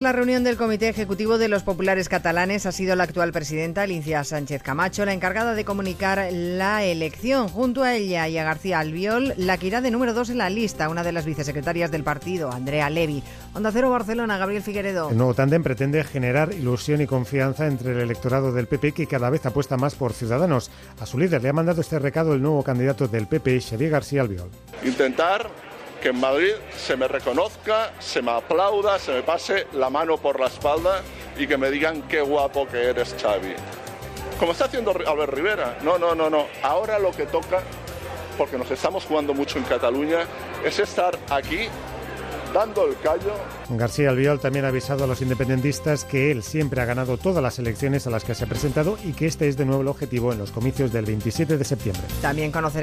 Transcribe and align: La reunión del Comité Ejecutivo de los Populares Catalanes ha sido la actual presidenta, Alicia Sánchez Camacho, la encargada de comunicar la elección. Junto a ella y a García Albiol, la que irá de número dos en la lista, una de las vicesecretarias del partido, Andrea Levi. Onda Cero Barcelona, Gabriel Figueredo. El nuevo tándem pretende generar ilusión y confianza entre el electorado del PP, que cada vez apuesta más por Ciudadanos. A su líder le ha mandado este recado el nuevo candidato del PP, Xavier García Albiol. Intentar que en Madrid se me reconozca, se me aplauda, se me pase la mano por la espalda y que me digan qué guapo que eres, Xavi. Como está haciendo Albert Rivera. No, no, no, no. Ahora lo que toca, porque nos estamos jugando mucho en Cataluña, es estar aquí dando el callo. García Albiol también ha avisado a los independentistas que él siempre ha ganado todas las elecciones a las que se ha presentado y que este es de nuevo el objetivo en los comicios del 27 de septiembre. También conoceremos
La 0.00 0.12
reunión 0.12 0.44
del 0.44 0.56
Comité 0.56 0.88
Ejecutivo 0.88 1.38
de 1.38 1.48
los 1.48 1.64
Populares 1.64 2.08
Catalanes 2.08 2.66
ha 2.66 2.70
sido 2.70 2.94
la 2.94 3.02
actual 3.02 3.32
presidenta, 3.32 3.82
Alicia 3.82 4.22
Sánchez 4.22 4.62
Camacho, 4.62 5.04
la 5.04 5.12
encargada 5.12 5.54
de 5.54 5.64
comunicar 5.64 6.28
la 6.30 6.84
elección. 6.84 7.48
Junto 7.48 7.82
a 7.82 7.96
ella 7.96 8.28
y 8.28 8.38
a 8.38 8.44
García 8.44 8.78
Albiol, 8.78 9.34
la 9.36 9.58
que 9.58 9.66
irá 9.66 9.80
de 9.80 9.90
número 9.90 10.14
dos 10.14 10.30
en 10.30 10.38
la 10.38 10.50
lista, 10.50 10.88
una 10.88 11.02
de 11.02 11.10
las 11.10 11.26
vicesecretarias 11.26 11.90
del 11.90 12.04
partido, 12.04 12.52
Andrea 12.52 12.88
Levi. 12.90 13.24
Onda 13.54 13.72
Cero 13.72 13.90
Barcelona, 13.90 14.38
Gabriel 14.38 14.62
Figueredo. 14.62 15.10
El 15.10 15.16
nuevo 15.16 15.34
tándem 15.34 15.64
pretende 15.64 16.04
generar 16.04 16.52
ilusión 16.52 17.00
y 17.00 17.08
confianza 17.08 17.66
entre 17.66 17.90
el 17.90 17.98
electorado 17.98 18.52
del 18.52 18.68
PP, 18.68 18.92
que 18.92 19.08
cada 19.08 19.30
vez 19.30 19.46
apuesta 19.46 19.76
más 19.76 19.96
por 19.96 20.12
Ciudadanos. 20.12 20.70
A 21.00 21.06
su 21.06 21.18
líder 21.18 21.42
le 21.42 21.48
ha 21.48 21.52
mandado 21.52 21.80
este 21.80 21.98
recado 21.98 22.34
el 22.34 22.40
nuevo 22.40 22.62
candidato 22.62 23.08
del 23.08 23.26
PP, 23.26 23.60
Xavier 23.62 23.90
García 23.90 24.20
Albiol. 24.20 24.48
Intentar 24.84 25.50
que 26.00 26.10
en 26.10 26.20
Madrid 26.20 26.52
se 26.76 26.96
me 26.96 27.08
reconozca, 27.08 27.92
se 27.98 28.22
me 28.22 28.30
aplauda, 28.30 28.98
se 28.98 29.12
me 29.12 29.22
pase 29.22 29.66
la 29.72 29.90
mano 29.90 30.16
por 30.16 30.38
la 30.38 30.46
espalda 30.46 31.02
y 31.36 31.46
que 31.46 31.56
me 31.56 31.70
digan 31.70 32.02
qué 32.02 32.20
guapo 32.20 32.66
que 32.66 32.84
eres, 32.84 33.14
Xavi. 33.20 33.54
Como 34.38 34.52
está 34.52 34.66
haciendo 34.66 34.92
Albert 34.92 35.32
Rivera. 35.32 35.78
No, 35.82 35.98
no, 35.98 36.14
no, 36.14 36.30
no. 36.30 36.46
Ahora 36.62 36.98
lo 36.98 37.10
que 37.10 37.26
toca, 37.26 37.60
porque 38.36 38.56
nos 38.56 38.70
estamos 38.70 39.04
jugando 39.04 39.34
mucho 39.34 39.58
en 39.58 39.64
Cataluña, 39.64 40.20
es 40.64 40.78
estar 40.78 41.18
aquí 41.30 41.68
dando 42.52 42.86
el 42.86 42.96
callo. 43.00 43.34
García 43.70 44.10
Albiol 44.10 44.40
también 44.40 44.64
ha 44.64 44.68
avisado 44.68 45.04
a 45.04 45.06
los 45.06 45.20
independentistas 45.20 46.04
que 46.04 46.30
él 46.30 46.42
siempre 46.42 46.80
ha 46.80 46.84
ganado 46.84 47.18
todas 47.18 47.42
las 47.42 47.58
elecciones 47.58 48.06
a 48.06 48.10
las 48.10 48.24
que 48.24 48.34
se 48.34 48.44
ha 48.44 48.46
presentado 48.46 48.98
y 49.04 49.12
que 49.12 49.26
este 49.26 49.48
es 49.48 49.56
de 49.56 49.64
nuevo 49.64 49.82
el 49.82 49.88
objetivo 49.88 50.32
en 50.32 50.38
los 50.38 50.50
comicios 50.50 50.92
del 50.92 51.04
27 51.04 51.58
de 51.58 51.64
septiembre. 51.64 52.02
También 52.22 52.50
conoceremos 52.50 52.78